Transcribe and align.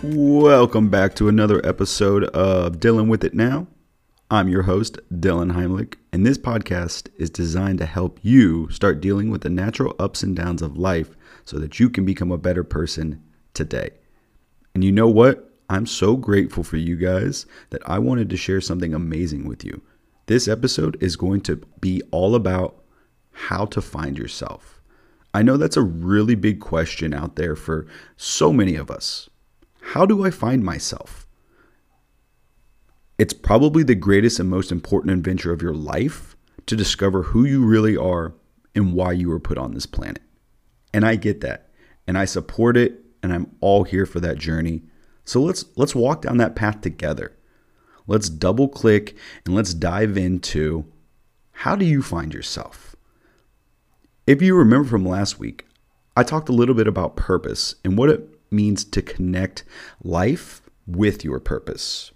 Welcome 0.00 0.90
back 0.90 1.16
to 1.16 1.28
another 1.28 1.60
episode 1.66 2.22
of 2.26 2.78
Dealing 2.78 3.08
with 3.08 3.24
It 3.24 3.34
Now. 3.34 3.66
I'm 4.30 4.48
your 4.48 4.62
host, 4.62 5.00
Dylan 5.12 5.54
Heimlich, 5.54 5.96
and 6.12 6.24
this 6.24 6.38
podcast 6.38 7.08
is 7.16 7.30
designed 7.30 7.80
to 7.80 7.86
help 7.86 8.20
you 8.22 8.70
start 8.70 9.00
dealing 9.00 9.28
with 9.28 9.40
the 9.40 9.50
natural 9.50 9.96
ups 9.98 10.22
and 10.22 10.36
downs 10.36 10.62
of 10.62 10.76
life 10.76 11.16
so 11.44 11.58
that 11.58 11.80
you 11.80 11.90
can 11.90 12.04
become 12.04 12.30
a 12.30 12.38
better 12.38 12.62
person 12.62 13.20
today. 13.54 13.90
And 14.72 14.84
you 14.84 14.92
know 14.92 15.08
what? 15.08 15.50
I'm 15.68 15.84
so 15.84 16.14
grateful 16.14 16.62
for 16.62 16.76
you 16.76 16.94
guys 16.94 17.44
that 17.70 17.82
I 17.84 17.98
wanted 17.98 18.30
to 18.30 18.36
share 18.36 18.60
something 18.60 18.94
amazing 18.94 19.48
with 19.48 19.64
you. 19.64 19.82
This 20.26 20.46
episode 20.46 20.96
is 21.02 21.16
going 21.16 21.40
to 21.40 21.56
be 21.80 22.02
all 22.12 22.36
about 22.36 22.84
how 23.32 23.64
to 23.66 23.82
find 23.82 24.16
yourself. 24.16 24.80
I 25.34 25.42
know 25.42 25.56
that's 25.56 25.76
a 25.76 25.82
really 25.82 26.36
big 26.36 26.60
question 26.60 27.12
out 27.12 27.34
there 27.34 27.56
for 27.56 27.88
so 28.16 28.52
many 28.52 28.76
of 28.76 28.92
us. 28.92 29.28
How 29.92 30.04
do 30.04 30.22
I 30.22 30.30
find 30.30 30.62
myself? 30.62 31.26
It's 33.16 33.32
probably 33.32 33.82
the 33.82 33.94
greatest 33.94 34.38
and 34.38 34.50
most 34.50 34.70
important 34.70 35.14
adventure 35.14 35.50
of 35.50 35.62
your 35.62 35.72
life 35.72 36.36
to 36.66 36.76
discover 36.76 37.22
who 37.22 37.46
you 37.46 37.64
really 37.64 37.96
are 37.96 38.34
and 38.74 38.92
why 38.92 39.12
you 39.12 39.30
were 39.30 39.40
put 39.40 39.56
on 39.56 39.72
this 39.72 39.86
planet. 39.86 40.22
And 40.92 41.06
I 41.06 41.16
get 41.16 41.40
that. 41.40 41.70
And 42.06 42.18
I 42.18 42.26
support 42.26 42.76
it 42.76 43.00
and 43.22 43.32
I'm 43.32 43.56
all 43.60 43.84
here 43.84 44.04
for 44.04 44.20
that 44.20 44.36
journey. 44.36 44.82
So 45.24 45.40
let's 45.40 45.64
let's 45.76 45.94
walk 45.94 46.20
down 46.20 46.36
that 46.36 46.54
path 46.54 46.82
together. 46.82 47.34
Let's 48.06 48.28
double 48.28 48.68
click 48.68 49.16
and 49.46 49.54
let's 49.54 49.72
dive 49.72 50.18
into 50.18 50.84
how 51.50 51.76
do 51.76 51.86
you 51.86 52.02
find 52.02 52.34
yourself? 52.34 52.94
If 54.26 54.42
you 54.42 54.54
remember 54.54 54.86
from 54.86 55.06
last 55.06 55.38
week, 55.38 55.64
I 56.14 56.24
talked 56.24 56.50
a 56.50 56.52
little 56.52 56.74
bit 56.74 56.86
about 56.86 57.16
purpose 57.16 57.76
and 57.82 57.96
what 57.96 58.10
it 58.10 58.37
means 58.50 58.84
to 58.84 59.02
connect 59.02 59.64
life 60.02 60.62
with 60.86 61.24
your 61.24 61.40
purpose. 61.40 62.12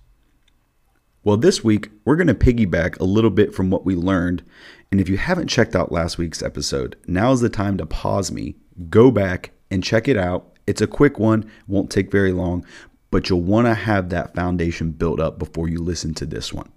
Well, 1.25 1.37
this 1.37 1.63
week, 1.63 1.91
we're 2.05 2.17
going 2.17 2.27
to 2.27 2.35
piggyback 2.35 2.99
a 2.99 3.05
little 3.05 3.31
bit 3.31 3.55
from 3.55 3.71
what 3.71 3.85
we 3.85 3.95
learned. 3.95 4.43
And 4.91 5.01
if 5.01 5.09
you 5.09 5.17
haven't 5.19 5.49
checked 5.49 5.77
out 5.77 5.93
last 5.93 6.19
week's 6.19 6.43
episode, 6.43 6.97
now 7.07 7.31
is 7.33 7.41
the 7.41 7.49
time 7.49 7.77
to 7.79 7.87
pause 7.87 8.33
me, 8.33 8.57
go 8.91 9.11
back, 9.11 9.53
and 9.71 9.85
check 9.85 10.09
it 10.09 10.17
out. 10.17 10.57
It's 10.67 10.81
a 10.81 10.87
quick 10.87 11.19
one, 11.19 11.49
won't 11.69 11.91
take 11.91 12.11
very 12.11 12.33
long, 12.33 12.65
but 13.11 13.29
you'll 13.29 13.43
want 13.43 13.67
to 13.67 13.75
have 13.75 14.09
that 14.09 14.35
foundation 14.35 14.91
built 14.91 15.21
up 15.21 15.39
before 15.39 15.69
you 15.69 15.79
listen 15.79 16.13
to 16.15 16.27
this 16.27 16.53
one. 16.53 16.73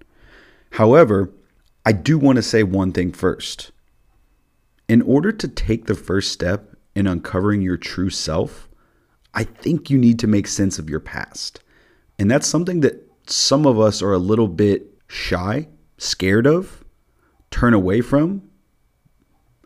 However, 0.72 1.32
I 1.86 1.92
do 1.92 2.18
want 2.18 2.36
to 2.36 2.44
say 2.44 2.62
one 2.64 2.92
thing 2.92 3.12
first. 3.12 3.72
In 4.88 5.02
order 5.02 5.32
to 5.32 5.48
take 5.48 5.86
the 5.86 5.96
first 5.96 6.32
step 6.32 6.76
in 6.96 7.08
uncovering 7.08 7.62
your 7.62 7.78
true 7.78 8.10
self, 8.10 8.70
I 9.36 9.44
think 9.44 9.90
you 9.90 9.98
need 9.98 10.18
to 10.20 10.28
make 10.28 10.48
sense 10.48 10.80
of 10.80 10.90
your 10.90 11.02
past. 11.02 11.60
And 12.18 12.32
that's 12.32 12.48
something 12.48 12.80
that 12.80 13.06
some 13.28 13.66
of 13.66 13.80
us 13.80 14.02
are 14.02 14.14
a 14.14 14.18
little 14.18 14.48
bit 14.48 14.88
shy, 15.08 15.68
scared 15.98 16.48
of, 16.48 16.86
turn 17.52 17.74
away 17.74 18.02
from. 18.02 18.50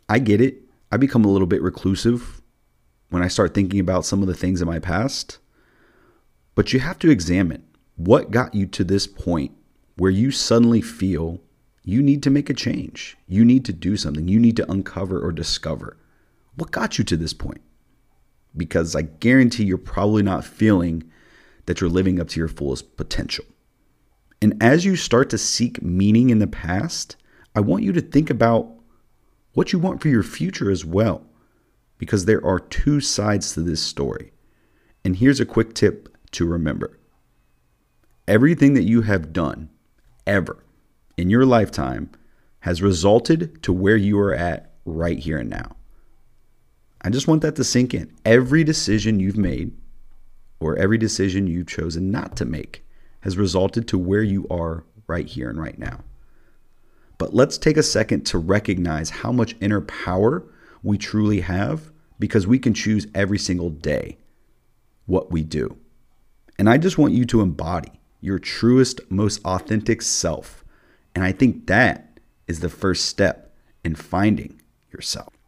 I 0.10 0.20
get 0.20 0.42
it. 0.42 0.64
I 0.92 0.98
become 0.98 1.24
a 1.24 1.30
little 1.30 1.48
bit 1.48 1.62
reclusive 1.62 2.42
when 3.10 3.22
I 3.22 3.28
start 3.28 3.54
thinking 3.54 3.80
about 3.80 4.06
some 4.06 4.22
of 4.22 4.28
the 4.28 4.34
things 4.34 4.62
in 4.62 4.68
my 4.68 4.80
past. 4.80 5.38
But 6.56 6.74
you 6.74 6.80
have 6.80 6.98
to 7.00 7.12
examine 7.12 7.64
what 7.96 8.32
got 8.32 8.56
you 8.56 8.66
to 8.66 8.84
this 8.84 9.06
point 9.06 9.52
where 9.98 10.12
you 10.12 10.32
suddenly 10.32 10.82
feel 10.82 11.42
you 11.84 12.02
need 12.02 12.24
to 12.24 12.30
make 12.30 12.50
a 12.50 12.54
change. 12.54 13.18
You 13.28 13.46
need 13.46 13.66
to 13.66 13.74
do 13.74 13.98
something. 13.98 14.28
You 14.28 14.40
need 14.40 14.56
to 14.58 14.72
uncover 14.72 15.20
or 15.20 15.32
discover. 15.32 15.98
What 16.56 16.72
got 16.72 16.98
you 16.98 17.04
to 17.04 17.18
this 17.18 17.34
point? 17.34 17.62
Because 18.56 18.96
I 18.96 19.04
guarantee 19.04 19.64
you're 19.64 19.78
probably 19.78 20.24
not 20.24 20.44
feeling 20.44 21.10
that 21.66 21.82
you're 21.82 21.90
living 21.90 22.20
up 22.20 22.28
to 22.30 22.40
your 22.40 22.48
fullest 22.48 22.98
potential. 22.98 23.46
And 24.42 24.62
as 24.62 24.86
you 24.86 24.96
start 24.96 25.30
to 25.32 25.38
seek 25.38 25.82
meaning 25.82 26.30
in 26.30 26.40
the 26.40 26.48
past, 26.48 27.16
I 27.56 27.60
want 27.60 27.84
you 27.84 27.92
to 27.94 28.02
think 28.02 28.30
about 28.30 28.72
what 29.54 29.74
you 29.74 29.80
want 29.80 30.02
for 30.02 30.08
your 30.08 30.24
future 30.24 30.72
as 30.72 30.86
well, 30.86 31.26
because 31.98 32.26
there 32.26 32.44
are 32.46 32.60
two 32.60 33.02
sides 33.02 33.54
to 33.54 33.62
this 33.62 33.82
story. 33.82 34.32
And 35.04 35.16
here's 35.16 35.40
a 35.40 35.46
quick 35.46 35.74
tip 35.74 36.16
to 36.32 36.46
remember 36.46 36.98
everything 38.28 38.76
that 38.76 38.84
you 38.84 39.02
have 39.02 39.34
done 39.34 39.68
ever 40.28 40.64
in 41.18 41.32
your 41.32 41.46
lifetime 41.46 42.12
has 42.60 42.82
resulted 42.82 43.62
to 43.64 43.74
where 43.74 43.98
you 43.98 44.20
are 44.20 44.34
at 44.34 44.72
right 44.86 45.18
here 45.18 45.40
and 45.40 45.50
now. 45.50 45.76
I 47.02 47.10
just 47.10 47.28
want 47.28 47.42
that 47.42 47.56
to 47.56 47.64
sink 47.64 47.94
in. 47.94 48.14
Every 48.26 48.64
decision 48.64 49.20
you've 49.20 49.38
made 49.38 49.72
or 50.60 50.76
every 50.76 50.98
decision 50.98 51.48
you've 51.48 51.68
chosen 51.68 52.12
not 52.12 52.36
to 52.38 52.46
make 52.46 52.86
has 53.22 53.38
resulted 53.38 53.88
to 53.88 53.98
where 53.98 54.24
you 54.24 54.48
are 54.50 54.84
right 55.08 55.26
here 55.26 55.50
and 55.50 55.60
right 55.60 55.78
now. 55.80 56.02
But 57.18 57.34
let's 57.34 57.58
take 57.58 57.78
a 57.78 57.84
second 57.84 58.26
to 58.28 58.38
recognize 58.38 59.10
how 59.10 59.32
much 59.32 59.56
inner 59.60 59.82
power 59.82 60.44
we 60.84 60.98
truly 60.98 61.42
have 61.42 61.92
because 62.18 62.48
we 62.48 62.60
can 62.60 62.74
choose 62.74 63.08
every 63.16 63.38
single 63.38 63.70
day 63.70 64.18
what 65.06 65.32
we 65.32 65.44
do. 65.44 65.78
And 66.58 66.70
I 66.70 66.78
just 66.78 66.98
want 66.98 67.14
you 67.14 67.26
to 67.26 67.42
embody 67.42 67.92
your 68.22 68.40
truest, 68.40 69.00
most 69.10 69.44
authentic 69.46 70.02
self. 70.02 70.64
And 71.16 71.24
I 71.24 71.32
think 71.32 71.68
that 71.68 72.20
is 72.48 72.60
the 72.60 72.70
first 72.70 73.06
step 73.06 73.54
in 73.84 73.96
finding 73.96 74.62
yourself. 74.92 75.39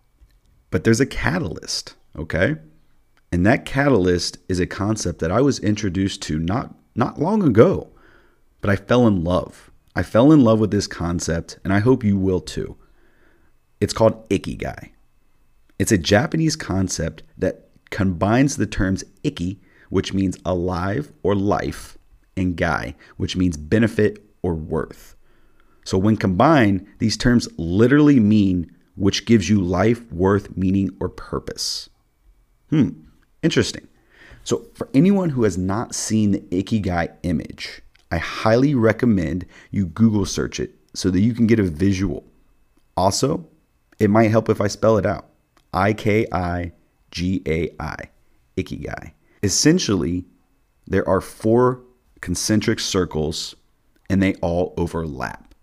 But 0.71 0.83
there's 0.83 0.99
a 0.99 1.05
catalyst, 1.05 1.95
okay? 2.17 2.55
And 3.31 3.45
that 3.45 3.65
catalyst 3.65 4.39
is 4.49 4.59
a 4.59 4.65
concept 4.65 5.19
that 5.19 5.31
I 5.31 5.41
was 5.41 5.59
introduced 5.59 6.21
to 6.23 6.39
not 6.39 6.75
not 6.93 7.19
long 7.19 7.43
ago, 7.43 7.89
but 8.59 8.69
I 8.69 8.75
fell 8.75 9.07
in 9.07 9.23
love. 9.23 9.71
I 9.95 10.03
fell 10.03 10.31
in 10.31 10.43
love 10.43 10.59
with 10.59 10.71
this 10.71 10.87
concept, 10.87 11.59
and 11.63 11.71
I 11.71 11.79
hope 11.79 12.03
you 12.03 12.17
will 12.17 12.41
too. 12.41 12.77
It's 13.79 13.93
called 13.93 14.27
Ikigai. 14.29 14.91
It's 15.79 15.91
a 15.91 15.97
Japanese 15.97 16.55
concept 16.55 17.23
that 17.37 17.69
combines 17.89 18.57
the 18.57 18.67
terms 18.67 19.03
iki, 19.23 19.59
which 19.89 20.13
means 20.13 20.37
alive 20.45 21.11
or 21.23 21.33
life, 21.33 21.97
and 22.37 22.55
gai, 22.55 22.95
which 23.17 23.35
means 23.35 23.57
benefit 23.57 24.23
or 24.41 24.53
worth. 24.53 25.15
So 25.85 25.97
when 25.97 26.17
combined, 26.17 26.85
these 26.99 27.17
terms 27.17 27.47
literally 27.57 28.19
mean 28.19 28.71
which 29.01 29.25
gives 29.25 29.49
you 29.49 29.59
life, 29.59 30.11
worth, 30.11 30.55
meaning, 30.55 30.95
or 30.99 31.09
purpose. 31.09 31.89
Hmm, 32.69 32.89
interesting. 33.41 33.87
So, 34.43 34.67
for 34.75 34.89
anyone 34.93 35.29
who 35.29 35.43
has 35.43 35.57
not 35.57 35.95
seen 35.95 36.31
the 36.31 36.39
Ikigai 36.51 37.11
image, 37.23 37.81
I 38.11 38.17
highly 38.17 38.75
recommend 38.75 39.47
you 39.71 39.87
Google 39.87 40.25
search 40.27 40.59
it 40.59 40.75
so 40.93 41.09
that 41.09 41.19
you 41.19 41.33
can 41.33 41.47
get 41.47 41.59
a 41.59 41.63
visual. 41.63 42.23
Also, 42.95 43.47
it 43.97 44.11
might 44.11 44.29
help 44.29 44.49
if 44.49 44.61
I 44.61 44.67
spell 44.67 44.97
it 44.97 45.05
out 45.05 45.25
I 45.73 45.93
K 45.93 46.27
I 46.31 46.71
G 47.09 47.41
A 47.47 47.69
I, 47.79 47.95
Ikigai. 48.55 49.13
Essentially, 49.41 50.25
there 50.85 51.07
are 51.09 51.21
four 51.21 51.81
concentric 52.21 52.79
circles 52.79 53.55
and 54.11 54.21
they 54.21 54.35
all 54.35 54.75
overlap. 54.77 55.55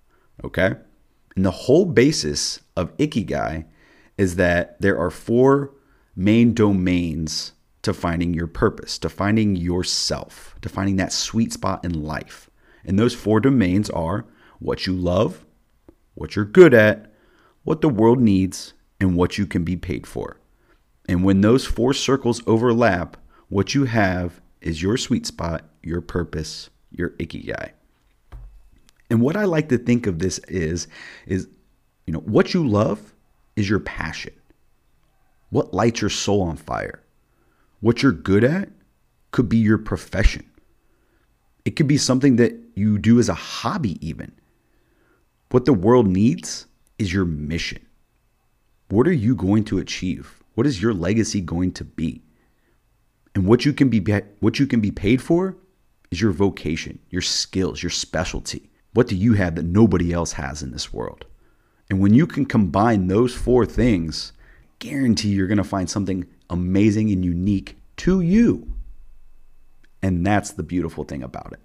Okay? 0.43 0.75
And 1.39 1.45
the 1.45 1.53
whole 1.53 1.85
basis 1.85 2.63
of 2.77 2.97
Ikigai 2.97 3.65
is 4.17 4.35
that 4.35 4.77
there 4.81 4.99
are 4.99 5.09
four 5.09 5.71
main 6.17 6.53
domains 6.53 7.53
to 7.83 7.95
finding 7.95 8.35
your 8.35 8.49
purpose, 8.49 8.99
to 8.99 9.09
finding 9.09 9.55
yourself, 9.55 10.57
to 10.63 10.69
finding 10.69 10.97
that 10.97 11.13
sweet 11.13 11.53
spot 11.53 11.85
in 11.85 12.03
life. 12.03 12.51
And 12.85 12.99
those 12.99 13.15
four 13.15 13.39
domains 13.39 13.89
are 13.91 14.25
what 14.59 14.85
you 14.85 14.93
love, 14.93 15.47
what 16.15 16.35
you're 16.35 16.45
good 16.45 16.75
at, 16.75 17.13
what 17.63 17.83
the 17.83 17.89
world 17.89 18.19
needs, 18.19 18.73
and 18.99 19.15
what 19.15 19.39
you 19.39 19.47
can 19.47 19.63
be 19.63 19.77
paid 19.77 20.09
for. 20.09 20.41
And 21.09 21.23
when 21.23 21.43
those 21.43 21.65
four 21.65 21.95
circles 21.95 22.43
overlap, 22.49 23.17
what 23.49 23.77
you 23.77 23.85
have 23.85 24.41
is 24.61 24.83
your 24.83 24.97
sweet 24.97 25.25
spot, 25.25 25.67
your 25.85 26.01
purpose, 26.01 26.69
your 26.91 27.11
ikigai. 27.11 27.75
And 29.11 29.21
what 29.21 29.37
I 29.37 29.45
like 29.45 29.69
to 29.71 29.79
think 29.79 30.07
of 30.07 30.19
this 30.19 30.39
is 30.49 30.89
is 31.27 31.49
you 32.07 32.13
know, 32.13 32.21
what 32.21 32.55
you 32.55 32.67
love 32.67 33.13
is 33.55 33.69
your 33.69 33.81
passion. 33.81 34.33
What 35.51 35.75
lights 35.75 36.01
your 36.01 36.11
soul 36.11 36.43
on 36.43 36.57
fire? 36.57 37.03
What 37.81 38.03
you're 38.03 38.13
good 38.13 38.45
at 38.45 38.71
could 39.31 39.49
be 39.49 39.59
your 39.59 39.79
profession. 39.79 40.49
It 41.65 41.73
could 41.73 41.87
be 41.87 41.99
something 41.99 42.37
that 42.37 42.55
you 42.75 42.99
do 42.99 43.19
as 43.19 43.29
a 43.29 43.35
hobby 43.35 43.99
even. 44.07 44.33
What 45.51 45.65
the 45.65 45.73
world 45.73 46.07
needs 46.07 46.67
is 46.99 47.13
your 47.13 47.25
mission. 47.25 47.87
What 48.89 49.07
are 49.07 49.13
you 49.13 49.35
going 49.35 49.65
to 49.65 49.79
achieve? 49.79 50.43
What 50.55 50.67
is 50.67 50.81
your 50.81 50.95
legacy 50.95 51.41
going 51.41 51.73
to 51.73 51.85
be? 51.85 52.23
And 53.35 53.47
what 53.47 53.65
you 53.65 53.73
can 53.73 53.89
be 53.89 54.01
what 54.41 54.59
you 54.59 54.67
can 54.67 54.81
be 54.81 54.91
paid 54.91 55.21
for 55.21 55.57
is 56.11 56.21
your 56.21 56.33
vocation, 56.33 56.99
your 57.11 57.23
skills, 57.23 57.83
your 57.83 57.91
specialty. 57.91 58.71
What 58.99 59.07
do 59.07 59.15
you 59.15 59.35
have 59.35 59.55
that 59.55 59.65
nobody 59.65 60.13
else 60.13 60.33
has 60.33 60.61
in 60.61 60.73
this 60.73 60.93
world? 60.93 61.25
And 61.89 62.01
when 62.01 62.15
you 62.15 62.27
can 62.27 62.45
combine 62.45 63.07
those 63.07 63.33
four 63.33 63.65
things, 63.65 64.33
guarantee 64.81 65.29
you're 65.29 65.47
going 65.47 65.59
to 65.59 65.63
find 65.63 65.89
something 65.89 66.27
amazing 66.51 67.13
and 67.13 67.25
unique 67.25 67.77
to 67.99 68.21
you. 68.21 68.73
And 70.03 70.27
that's 70.27 70.51
the 70.51 70.65
beautiful 70.65 71.05
thing 71.05 71.23
about 71.23 71.53
it. 71.53 71.61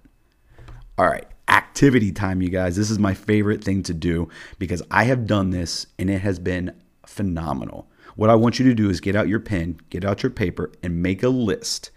All 0.96 1.08
right, 1.08 1.26
activity 1.48 2.12
time, 2.12 2.40
you 2.40 2.50
guys. 2.50 2.76
This 2.76 2.88
is 2.88 3.00
my 3.00 3.14
favorite 3.14 3.64
thing 3.64 3.82
to 3.82 3.94
do 3.94 4.28
because 4.60 4.80
I 4.92 5.02
have 5.02 5.26
done 5.26 5.50
this 5.50 5.88
and 5.98 6.08
it 6.08 6.20
has 6.20 6.38
been 6.38 6.80
phenomenal. 7.04 7.90
What 8.14 8.30
I 8.30 8.36
want 8.36 8.60
you 8.60 8.64
to 8.66 8.76
do 8.76 8.90
is 8.90 9.00
get 9.00 9.16
out 9.16 9.26
your 9.26 9.40
pen, 9.40 9.80
get 9.90 10.04
out 10.04 10.22
your 10.22 10.30
paper, 10.30 10.70
and 10.84 11.02
make 11.02 11.24
a 11.24 11.30
list. 11.30 11.90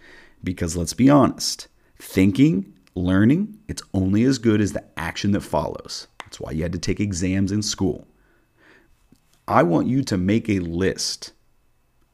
Because 0.44 0.76
let's 0.76 0.96
be 0.96 1.12
honest, 1.12 1.68
thinking, 2.00 2.74
learning, 2.98 3.58
it's 3.68 3.84
only 3.94 4.24
as 4.24 4.38
good 4.38 4.60
as 4.60 4.74
the 4.74 4.84
action 4.98 5.32
that 5.32 5.42
follows. 5.42 6.08
That's 6.20 6.40
why 6.40 6.52
you 6.52 6.64
had 6.64 6.74
to 6.74 6.80
take 6.80 7.00
exams 7.00 7.52
in 7.52 7.62
school. 7.62 8.08
I 9.48 9.64
want 9.64 9.88
you 9.88 10.04
to 10.04 10.18
make 10.18 10.50
a 10.50 10.60
list. 10.60 11.32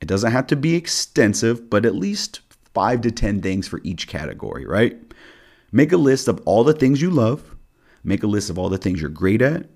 It 0.01 0.07
doesn't 0.07 0.31
have 0.31 0.47
to 0.47 0.55
be 0.55 0.75
extensive, 0.75 1.69
but 1.69 1.85
at 1.85 1.95
least 1.95 2.41
five 2.73 3.01
to 3.01 3.11
10 3.11 3.41
things 3.41 3.67
for 3.67 3.81
each 3.83 4.07
category, 4.07 4.65
right? 4.65 4.99
Make 5.71 5.91
a 5.91 5.97
list 5.97 6.27
of 6.27 6.41
all 6.45 6.63
the 6.63 6.73
things 6.73 7.01
you 7.01 7.09
love, 7.09 7.55
make 8.03 8.21
a 8.21 8.27
list 8.27 8.49
of 8.49 8.59
all 8.59 8.69
the 8.69 8.77
things 8.77 9.01
you're 9.01 9.09
great 9.09 9.41
at, 9.41 9.67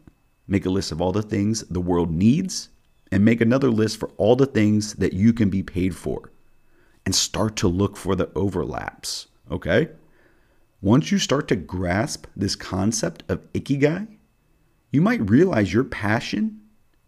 make 0.48 0.66
a 0.66 0.70
list 0.70 0.92
of 0.92 1.02
all 1.02 1.12
the 1.12 1.24
things 1.24 1.62
the 1.70 1.82
world 1.82 2.12
needs, 2.12 2.70
and 3.12 3.26
make 3.26 3.42
another 3.42 3.72
list 3.72 3.98
for 3.98 4.10
all 4.18 4.36
the 4.36 4.46
things 4.46 4.94
that 4.96 5.14
you 5.14 5.34
can 5.34 5.50
be 5.50 5.64
paid 5.64 5.96
for. 5.96 6.32
And 7.06 7.16
start 7.16 7.56
to 7.58 7.68
look 7.68 7.96
for 7.96 8.16
the 8.16 8.30
overlaps, 8.36 9.28
okay? 9.50 9.90
Once 10.82 11.12
you 11.12 11.18
start 11.18 11.48
to 11.48 11.56
grasp 11.56 12.28
this 12.36 12.56
concept 12.56 13.24
of 13.30 13.42
ikigai, 13.54 14.08
you 14.92 15.02
might 15.02 15.30
realize 15.30 15.74
your 15.74 15.84
passion 15.84 16.60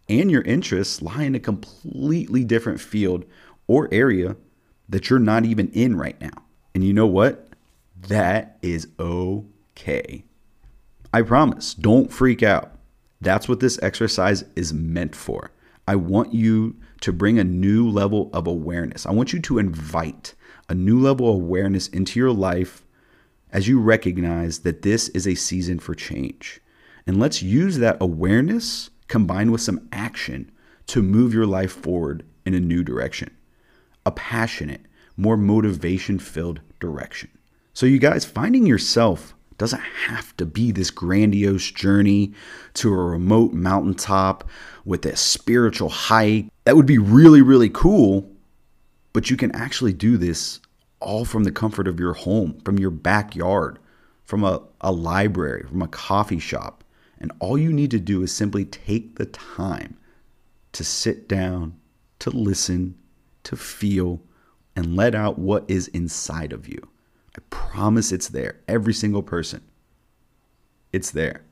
and 0.08 0.32
your 0.32 0.42
interests 0.42 1.04
lie 1.04 1.24
in 1.24 1.36
a 1.36 1.40
completely 1.40 2.44
different 2.44 2.82
field 2.82 3.24
or 3.68 3.88
area 3.92 4.36
that 4.90 5.10
you're 5.10 5.20
not 5.20 5.46
even 5.46 5.70
in 5.70 5.96
right 5.96 6.20
now. 6.20 6.44
And 6.74 6.84
you 6.84 6.94
know 6.94 7.06
what? 7.06 7.50
That 8.08 8.58
is 8.64 8.88
okay. 9.00 10.24
I 11.14 11.22
promise, 11.22 11.76
don't 11.76 12.12
freak 12.12 12.42
out. 12.42 12.72
That's 13.22 13.48
what 13.48 13.60
this 13.60 13.80
exercise 13.84 14.44
is 14.56 14.74
meant 14.74 15.16
for. 15.16 15.52
I 15.88 15.96
want 15.96 16.34
you 16.34 16.76
to 17.02 17.14
bring 17.14 17.38
a 17.38 17.44
new 17.44 17.88
level 17.88 18.32
of 18.34 18.48
awareness. 18.48 19.06
I 19.06 19.12
want 19.12 19.32
you 19.32 19.40
to 19.42 19.60
invite 19.60 20.34
a 20.70 20.74
new 20.74 21.00
level 21.00 21.30
of 21.30 21.36
awareness 21.36 21.88
into 21.88 22.20
your 22.20 22.32
life 22.32 22.84
as 23.52 23.68
you 23.68 23.80
recognize 23.80 24.60
that 24.60 24.82
this 24.82 25.10
is 25.10 25.28
a 25.28 25.36
season 25.36 25.80
for 25.80 25.96
change. 25.96 26.60
And 27.08 27.20
let's 27.20 27.42
use 27.42 27.78
that 27.78 27.98
awareness 28.00 28.90
combined 29.08 29.52
with 29.52 29.62
some 29.62 29.88
action 29.92 30.52
to 30.88 31.02
move 31.02 31.34
your 31.34 31.46
life 31.46 31.72
forward 31.72 32.24
in 32.46 32.54
a 32.54 32.60
new 32.60 32.84
direction, 32.84 33.36
a 34.06 34.12
passionate, 34.12 34.82
more 35.18 35.38
motivation 35.38 36.20
filled 36.20 36.62
direction. 36.80 37.30
So, 37.74 37.86
you 37.86 38.00
guys, 38.00 38.26
finding 38.26 38.66
yourself 38.66 39.34
doesn't 39.58 39.82
have 40.08 40.36
to 40.38 40.46
be 40.46 40.72
this 40.72 40.90
grandiose 40.90 41.70
journey 41.72 42.34
to 42.76 42.92
a 42.92 42.98
remote 42.98 43.54
mountaintop 43.54 44.50
with 44.86 45.06
a 45.06 45.16
spiritual 45.16 45.90
hike. 45.90 46.48
That 46.64 46.76
would 46.76 46.86
be 46.86 46.98
really, 46.98 47.42
really 47.42 47.70
cool, 47.70 48.32
but 49.14 49.30
you 49.30 49.38
can 49.38 49.54
actually 49.54 49.94
do 49.94 50.18
this 50.18 50.62
all 51.00 51.26
from 51.26 51.44
the 51.44 51.52
comfort 51.52 51.88
of 51.88 52.00
your 52.00 52.14
home, 52.14 52.60
from 52.66 52.80
your 52.80 52.92
backyard, 52.92 53.80
from 54.24 54.44
a, 54.44 54.62
a 54.82 54.92
library, 54.92 55.66
from 55.68 55.82
a 55.82 55.88
coffee 55.88 56.40
shop. 56.40 56.84
And 57.20 57.32
all 57.40 57.58
you 57.58 57.74
need 57.74 57.92
to 57.92 58.00
do 58.00 58.22
is 58.22 58.34
simply 58.34 58.66
take 58.66 59.18
the 59.18 59.26
time 59.26 59.98
to 60.72 60.84
sit 60.84 61.28
down, 61.28 61.76
to 62.20 62.30
listen, 62.30 62.96
to 63.44 63.56
feel, 63.56 64.22
and 64.76 64.96
let 64.96 65.16
out 65.16 65.40
what 65.40 65.66
is 65.68 65.88
inside 65.90 66.54
of 66.54 66.68
you. 66.68 66.88
I 67.36 67.42
promise 67.50 68.12
it's 68.12 68.30
there. 68.30 68.60
Every 68.68 68.94
single 68.94 69.24
person. 69.24 69.62
It's 70.92 71.12
there. 71.12 71.44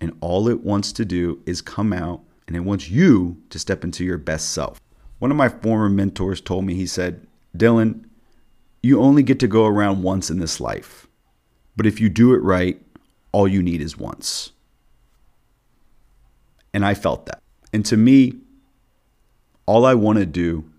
And 0.00 0.16
all 0.20 0.48
it 0.48 0.62
wants 0.62 0.92
to 0.92 1.04
do 1.04 1.42
is 1.46 1.60
come 1.60 1.92
out 1.92 2.22
and 2.46 2.56
it 2.56 2.60
wants 2.60 2.88
you 2.88 3.40
to 3.50 3.58
step 3.58 3.84
into 3.84 4.04
your 4.04 4.18
best 4.18 4.50
self. 4.50 4.80
One 5.18 5.30
of 5.30 5.36
my 5.36 5.48
former 5.48 5.88
mentors 5.88 6.40
told 6.40 6.64
me, 6.64 6.74
he 6.74 6.86
said, 6.86 7.26
Dylan, 7.56 8.04
you 8.82 9.00
only 9.00 9.22
get 9.22 9.38
to 9.40 9.48
go 9.48 9.66
around 9.66 10.02
once 10.02 10.30
in 10.30 10.38
this 10.38 10.60
life. 10.60 11.06
But 11.76 11.86
if 11.86 12.00
you 12.00 12.08
do 12.08 12.34
it 12.34 12.42
right, 12.42 12.80
all 13.32 13.46
you 13.46 13.62
need 13.62 13.80
is 13.80 13.96
once. 13.96 14.52
And 16.72 16.84
I 16.84 16.94
felt 16.94 17.26
that. 17.26 17.42
And 17.72 17.84
to 17.86 17.96
me, 17.96 18.34
all 19.66 19.84
I 19.84 19.94
want 19.94 20.18
to 20.18 20.26
do 20.26 20.70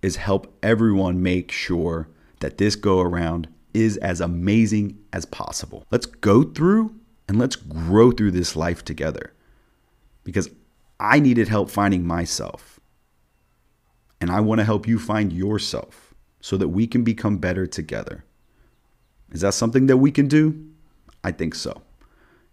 is 0.00 0.16
help 0.16 0.52
everyone 0.62 1.22
make 1.22 1.52
sure 1.52 2.08
that 2.40 2.58
this 2.58 2.74
go 2.74 3.00
around 3.00 3.48
is 3.72 3.96
as 3.98 4.20
amazing 4.20 4.98
as 5.12 5.24
possible. 5.24 5.84
Let's 5.90 6.06
go 6.06 6.42
through 6.42 6.94
and 7.28 7.38
let's 7.38 7.56
grow 7.56 8.10
through 8.10 8.32
this 8.32 8.56
life 8.56 8.84
together 8.84 9.32
because 10.24 10.50
I 10.98 11.20
needed 11.20 11.48
help 11.48 11.70
finding 11.70 12.06
myself. 12.06 12.80
And 14.20 14.30
I 14.30 14.40
want 14.40 14.60
to 14.60 14.64
help 14.64 14.86
you 14.86 14.98
find 14.98 15.32
yourself 15.32 16.11
so 16.42 16.58
that 16.58 16.68
we 16.68 16.86
can 16.86 17.02
become 17.02 17.38
better 17.38 17.66
together. 17.66 18.24
Is 19.30 19.40
that 19.40 19.54
something 19.54 19.86
that 19.86 19.96
we 19.96 20.10
can 20.10 20.28
do? 20.28 20.66
I 21.24 21.32
think 21.32 21.54
so. 21.54 21.80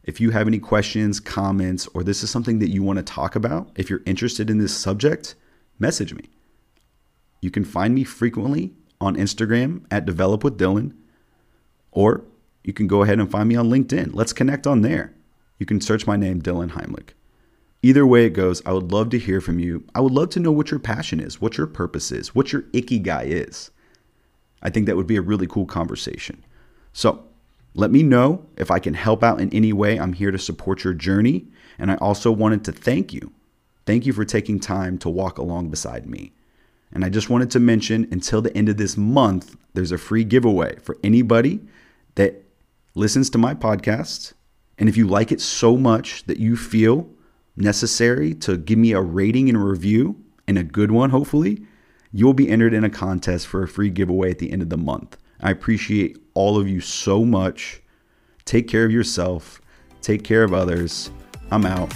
If 0.03 0.21
you 0.21 0.29
have 0.31 0.47
any 0.47 0.59
questions, 0.59 1.19
comments, 1.19 1.87
or 1.93 2.05
this 2.05 2.23
is 2.23 2.29
something 2.29 2.59
that 2.59 2.69
you 2.69 2.81
want 2.81 2.97
to 2.97 3.03
talk 3.03 3.35
about, 3.35 3.69
if 3.75 3.89
you're 3.89 4.01
interested 4.05 4.49
in 4.49 4.59
this 4.59 4.73
subject, 4.75 5.35
message 5.77 6.13
me. 6.13 6.29
You 7.41 7.51
can 7.51 7.65
find 7.65 7.93
me 7.93 8.05
frequently 8.05 8.73
on 9.01 9.17
Instagram 9.17 9.83
at 9.91 10.05
Develop 10.05 10.45
with 10.45 10.57
Dylan 10.57 10.93
or 11.91 12.23
you 12.63 12.73
can 12.73 12.87
go 12.87 13.03
ahead 13.03 13.19
and 13.19 13.29
find 13.29 13.49
me 13.49 13.55
on 13.55 13.69
LinkedIn. 13.69 14.11
Let's 14.13 14.33
connect 14.33 14.67
on 14.67 14.81
there. 14.81 15.13
You 15.57 15.65
can 15.65 15.81
search 15.81 16.05
my 16.05 16.15
name, 16.15 16.41
Dylan 16.41 16.71
Heimlich. 16.71 17.09
Either 17.81 18.05
way 18.05 18.25
it 18.25 18.31
goes, 18.31 18.61
I 18.65 18.73
would 18.73 18.91
love 18.91 19.09
to 19.09 19.19
hear 19.19 19.39
from 19.41 19.59
you. 19.59 19.85
I 19.95 20.01
would 20.01 20.11
love 20.11 20.29
to 20.31 20.39
know 20.39 20.51
what 20.51 20.69
your 20.69 20.79
passion 20.79 21.19
is, 21.19 21.39
what 21.39 21.57
your 21.57 21.67
purpose 21.67 22.11
is, 22.11 22.35
what 22.35 22.51
your 22.51 22.63
ikigai 22.63 23.25
is. 23.25 23.71
I 24.61 24.69
think 24.69 24.85
that 24.85 24.95
would 24.95 25.07
be 25.07 25.15
a 25.15 25.21
really 25.21 25.47
cool 25.47 25.65
conversation. 25.65 26.43
So 26.93 27.23
let 27.73 27.91
me 27.91 28.03
know 28.03 28.45
if 28.57 28.71
I 28.71 28.79
can 28.79 28.93
help 28.93 29.23
out 29.23 29.39
in 29.39 29.53
any 29.53 29.73
way. 29.73 29.97
I'm 29.97 30.13
here 30.13 30.31
to 30.31 30.39
support 30.39 30.83
your 30.83 30.93
journey. 30.93 31.47
And 31.77 31.91
I 31.91 31.95
also 31.95 32.31
wanted 32.31 32.65
to 32.65 32.71
thank 32.71 33.13
you. 33.13 33.31
Thank 33.85 34.05
you 34.05 34.13
for 34.13 34.25
taking 34.25 34.59
time 34.59 34.97
to 34.99 35.09
walk 35.09 35.37
along 35.37 35.69
beside 35.69 36.07
me. 36.07 36.33
And 36.91 37.05
I 37.05 37.09
just 37.09 37.29
wanted 37.29 37.51
to 37.51 37.59
mention 37.59 38.07
until 38.11 38.41
the 38.41 38.55
end 38.57 38.69
of 38.69 38.77
this 38.77 38.97
month, 38.97 39.55
there's 39.73 39.91
a 39.91 39.97
free 39.97 40.23
giveaway 40.23 40.77
for 40.81 40.97
anybody 41.03 41.61
that 42.15 42.43
listens 42.95 43.29
to 43.29 43.37
my 43.37 43.53
podcast. 43.53 44.33
And 44.77 44.89
if 44.89 44.97
you 44.97 45.07
like 45.07 45.31
it 45.31 45.41
so 45.41 45.77
much 45.77 46.23
that 46.25 46.39
you 46.39 46.57
feel 46.57 47.07
necessary 47.55 48.33
to 48.35 48.57
give 48.57 48.79
me 48.79 48.93
a 48.93 49.01
rating 49.01 49.49
and 49.49 49.57
a 49.57 49.61
review, 49.61 50.15
and 50.49 50.57
a 50.57 50.63
good 50.63 50.89
one, 50.89 51.11
hopefully, 51.11 51.61
you'll 52.11 52.33
be 52.33 52.49
entered 52.49 52.73
in 52.73 52.83
a 52.83 52.89
contest 52.89 53.47
for 53.47 53.63
a 53.63 53.67
free 53.67 53.89
giveaway 53.89 54.31
at 54.31 54.39
the 54.39 54.51
end 54.51 54.61
of 54.61 54.69
the 54.69 54.77
month. 54.77 55.17
I 55.41 55.51
appreciate 55.51 56.17
all 56.33 56.59
of 56.59 56.67
you 56.67 56.81
so 56.81 57.23
much. 57.23 57.81
Take 58.45 58.67
care 58.67 58.85
of 58.85 58.91
yourself, 58.91 59.61
take 60.01 60.23
care 60.23 60.43
of 60.43 60.53
others. 60.53 61.11
I'm 61.51 61.65
out. 61.65 61.93